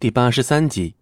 [0.00, 0.94] 第八十三集，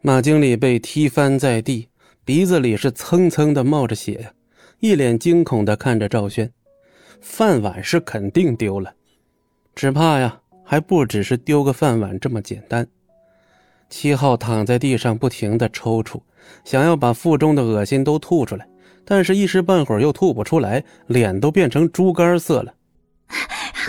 [0.00, 1.90] 马经理被踢翻在地，
[2.24, 4.32] 鼻子里是蹭蹭的冒着血呀，
[4.78, 6.50] 一脸惊恐的看着赵轩，
[7.20, 8.94] 饭碗是肯定丢了，
[9.74, 12.88] 只怕呀，还不只是丢个饭碗这么简单。
[13.90, 16.18] 七号躺在地上不停的抽搐，
[16.64, 18.66] 想要把腹中的恶心都吐出来，
[19.04, 22.74] 但是一时半会儿又吐不出来，脸都变成猪肝色了。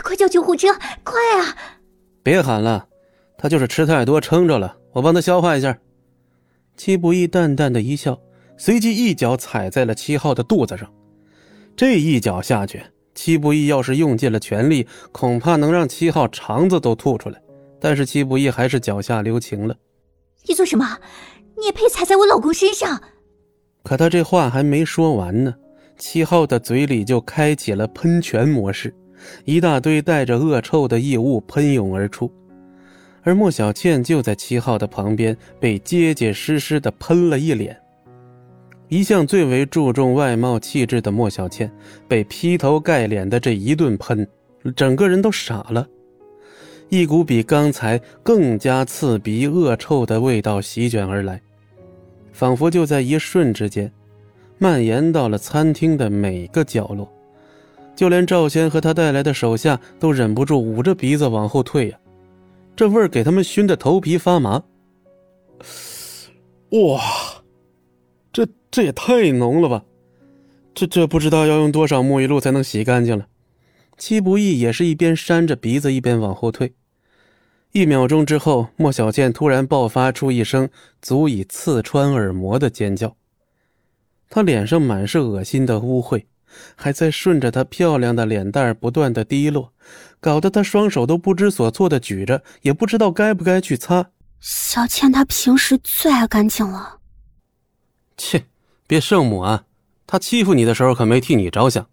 [0.03, 0.67] 快叫救护车！
[1.05, 1.55] 快啊！
[2.21, 2.85] 别喊了，
[3.41, 5.75] 他就是吃太多撑着了，我帮他消化一下。
[6.77, 8.19] 戚不义淡淡的一笑，
[8.55, 10.87] 随即一脚踩在了七号的肚子上。
[11.75, 12.83] 这一脚下去，
[13.15, 17.41] 戚不义要是用尽了全力，恐怕能让七号肠子都吐出来。
[17.79, 19.75] 但是戚不义还是脚下留情了。
[20.47, 20.99] 你做什么？
[21.57, 23.01] 你也配踩在我老公身上？
[23.81, 25.55] 可他这话还没说完呢，
[25.97, 28.95] 七号的嘴里就开启了喷泉模式。
[29.45, 32.31] 一大堆带着恶臭的异物喷涌而出，
[33.23, 37.77] 而莫小倩就在七号的旁边，被结结实实的喷了一脸。
[38.87, 41.71] 一向最为注重外貌气质的莫小倩，
[42.07, 44.27] 被劈头盖脸的这一顿喷，
[44.75, 45.87] 整个人都傻了。
[46.89, 51.41] 一股比刚才更加刺鼻、恶臭的味道席卷而来，
[52.33, 53.89] 仿佛就在一瞬之间，
[54.57, 57.09] 蔓延到了餐厅的每个角落。
[57.95, 61.97] 就连赵轩和他带来的手下都忍不住捂着鼻子往后退呀，
[62.75, 64.63] 这味儿给他们熏得头皮发麻。
[66.71, 67.01] 哇，
[68.31, 69.83] 这这也太浓了吧！
[70.73, 73.27] 这这不知道要用多少沐浴露才能洗干净了。
[73.97, 76.73] 戚不义也是一边扇着鼻子一边往后退。
[77.73, 80.69] 一秒钟之后，莫小倩突然爆发出一声
[81.01, 83.15] 足以刺穿耳膜的尖叫，
[84.29, 86.23] 她脸上满是恶心的污秽。
[86.75, 89.73] 还在顺着她漂亮的脸蛋不断的滴落，
[90.19, 94.11] 搞得她双手都不知所措的举着，也不知道该不该去擦。
[94.39, 96.99] 小倩她平时最爱干净了。
[98.17, 98.45] 切，
[98.87, 99.65] 别圣母啊！
[100.05, 101.87] 她欺负你的时候可没替你着想。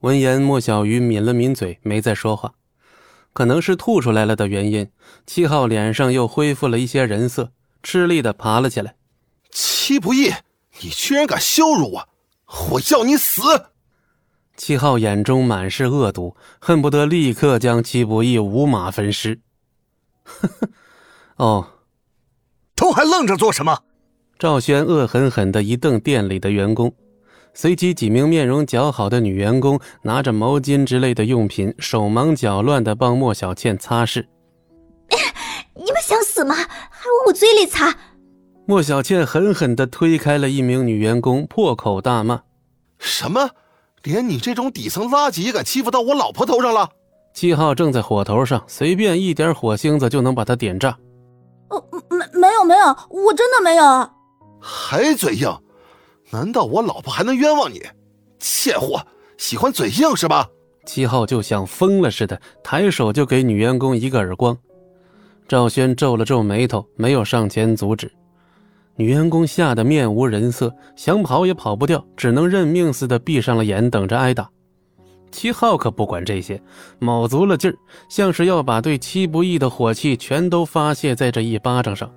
[0.00, 2.54] 闻言，莫小鱼抿了抿嘴，没再说话。
[3.32, 4.90] 可能是吐出来了的原因，
[5.26, 7.52] 七号脸上又恢复了一些人色，
[7.82, 8.96] 吃力的爬了起来。
[9.50, 10.32] 七不义，
[10.80, 12.08] 你居然敢羞辱我！
[12.70, 13.42] 我要你死！
[14.56, 19.40] 七号眼中满是恶毒，恨不得立刻将戚不义五马分尸。
[20.24, 20.68] 呵呵，
[21.36, 21.66] 哦，
[22.74, 23.78] 都还愣着做什么？
[24.38, 26.92] 赵轩恶狠狠的一瞪店里的员工，
[27.54, 34.26] 随即几名面容姣好的女员工拿着毛巾之类的用品，手忙脚乱的帮莫小倩擦拭。
[35.74, 36.54] 你们想死吗？
[36.54, 37.96] 还往我嘴里擦！
[38.70, 42.40] 莫小倩狠狠地推开了一名女员工，破口大骂
[43.00, 43.50] ：“什么？
[44.04, 46.88] 连你这种底层垃圾也敢欺负到我老婆头上了？”
[47.34, 50.96] 七号正在火头上，随便一点火星子就能把他点炸。
[51.70, 54.08] 哦，没没有没有，我真的没有。
[54.60, 55.52] 还嘴硬？
[56.30, 57.82] 难道我老婆还能冤枉你？
[58.38, 59.04] 贱货，
[59.36, 60.48] 喜欢嘴硬是吧？
[60.86, 64.56] 七号就像疯了似的，抬手就给女员工一个耳光。
[65.48, 68.08] 赵轩皱了皱眉头，没有上前阻止。
[69.00, 74.50] 女员工吓得面无人色，想跑也跑不掉，只能认命似的闭上了眼，等着挨打。
[75.30, 76.60] 七号可不管这些，
[76.98, 77.74] 卯足了劲儿，
[78.10, 82.12] 像是要把对七不义的火气全都发泄在这一巴掌上。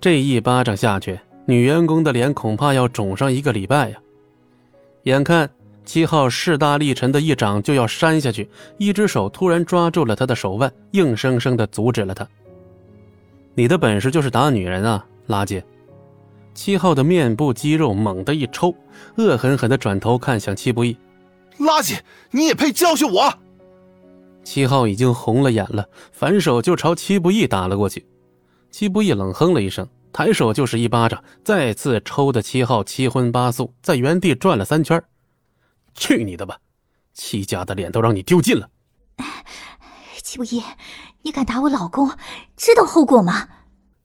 [0.00, 3.98] 这一巴掌下去，女员工的脸恐怕要肿上一个礼拜呀！
[5.02, 5.50] 眼看
[5.84, 8.48] 七号势大力沉的一掌就要扇下去，
[8.78, 12.24] 一只手突然抓住了他的手腕，硬生生的阻止了他。
[13.56, 15.60] 你的本事就是打女人啊，垃圾！
[16.54, 18.74] 七号的面部肌肉猛地一抽，
[19.16, 20.96] 恶狠狠地转头看向七不义
[21.58, 21.98] ：“垃圾，
[22.30, 23.32] 你也配教训我？”
[24.44, 28.06] 七号已经红了眼了，反手就朝七不义打了过去。
[28.70, 35.02] 七不义冷哼了一声，抬手就是一巴掌，再次抽的七号七荤八素，在原地转了三圈。
[35.94, 36.58] 去你的吧，
[37.14, 38.68] 戚家的脸都让你丢尽了！
[40.22, 40.62] 七不义，
[41.22, 42.10] 你敢打我老公，
[42.56, 43.48] 知道后果吗？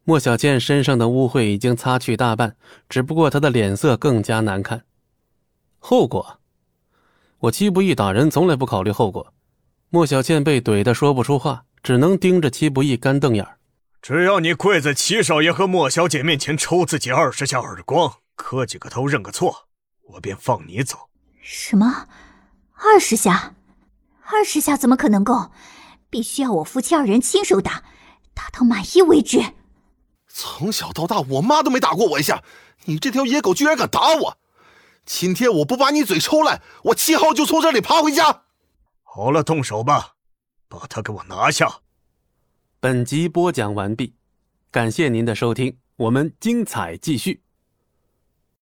[0.08, 2.56] 莫小倩身上的污秽已经擦去大半，
[2.88, 4.84] 只不过她的脸色更加难看。
[5.80, 6.40] 后果，
[7.40, 9.34] 我戚不义打人从来不考虑后果。
[9.90, 13.44] 莫小倩被怼得说不出话，只能盯着戚不义干瞪眼
[14.00, 19.68] 只要你跪在齐少爷和莫小姐面前抽自己二十下耳光，磕几个头认个错，
[20.10, 21.10] 我便放你走。
[21.42, 22.08] 什么？
[22.74, 23.56] 二十下？
[24.22, 25.50] 二十下怎么可能够？
[26.12, 27.84] 必须要我夫妻二人亲手打，
[28.36, 29.42] 打到满意为止。
[30.58, 32.42] 从小到大，我妈都没打过我一下，
[32.86, 34.38] 你这条野狗居然敢打我！
[35.06, 38.44] 今天我不把你嘴抽烂，我七号就从这里爬回家。
[39.04, 40.14] 好了，动手吧，
[40.70, 41.82] 把他给我拿下。
[42.80, 44.16] 本集播讲完毕，
[44.72, 47.44] 感谢您的收听，我们精彩继续。